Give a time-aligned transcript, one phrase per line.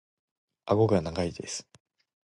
[0.65, 1.69] 顎が長いです。